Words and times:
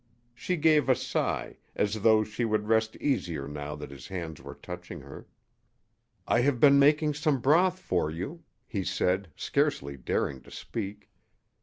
She 0.33 0.57
gave 0.57 0.89
a 0.89 0.95
sigh, 0.95 1.57
as 1.75 2.01
though 2.01 2.23
she 2.23 2.43
would 2.43 2.67
rest 2.67 2.95
easier 2.95 3.47
now 3.47 3.75
that 3.75 3.91
his 3.91 4.07
hands 4.07 4.41
were 4.41 4.55
touching 4.55 5.01
her. 5.01 5.27
"I 6.27 6.39
have 6.41 6.59
been 6.59 6.79
making 6.79 7.13
some 7.13 7.39
broth 7.39 7.77
for 7.77 8.09
you," 8.09 8.43
he 8.65 8.83
said, 8.83 9.27
scarcely 9.35 9.97
daring 9.97 10.41
to 10.41 10.49
speak. 10.49 11.11